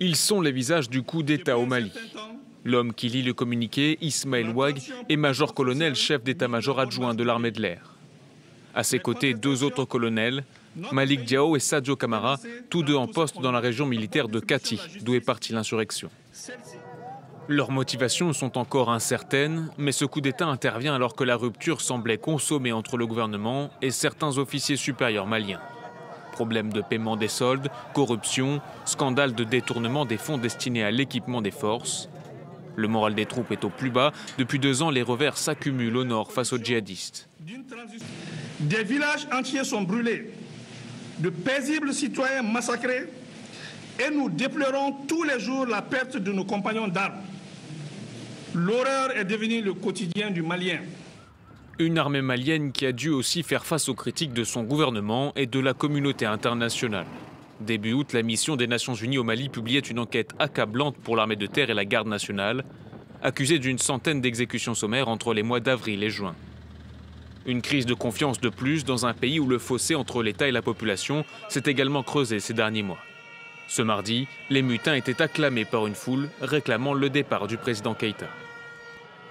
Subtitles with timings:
[0.00, 1.92] Ils sont les visages du coup d'État au Mali.
[2.64, 7.60] L'homme qui lit le communiqué, Ismaël Ouag, est major-colonel chef d'état-major adjoint de l'armée de
[7.60, 7.94] l'air.
[8.74, 10.44] À ses côtés, deux autres colonels,
[10.92, 12.38] Malik Diao et Sadio Kamara,
[12.70, 16.10] tous deux en poste dans la région militaire de Kati, d'où est partie l'insurrection.
[17.48, 22.18] Leurs motivations sont encore incertaines, mais ce coup d'État intervient alors que la rupture semblait
[22.18, 25.60] consommée entre le gouvernement et certains officiers supérieurs maliens.
[26.38, 31.50] Problèmes de paiement des soldes, corruption, scandale de détournement des fonds destinés à l'équipement des
[31.50, 32.08] forces.
[32.76, 34.12] Le moral des troupes est au plus bas.
[34.38, 37.28] Depuis deux ans, les revers s'accumulent au nord face aux djihadistes.
[38.60, 40.30] Des villages entiers sont brûlés,
[41.18, 43.08] de paisibles citoyens massacrés,
[43.98, 47.18] et nous déplorons tous les jours la perte de nos compagnons d'armes.
[48.54, 50.82] L'horreur est devenue le quotidien du Malien.
[51.80, 55.46] Une armée malienne qui a dû aussi faire face aux critiques de son gouvernement et
[55.46, 57.06] de la communauté internationale.
[57.60, 61.36] Début août, la mission des Nations Unies au Mali publiait une enquête accablante pour l'armée
[61.36, 62.64] de terre et la garde nationale,
[63.22, 66.34] accusée d'une centaine d'exécutions sommaires entre les mois d'avril et juin.
[67.46, 70.52] Une crise de confiance de plus dans un pays où le fossé entre l'État et
[70.52, 72.98] la population s'est également creusé ces derniers mois.
[73.68, 78.26] Ce mardi, les mutins étaient acclamés par une foule réclamant le départ du président Keïta.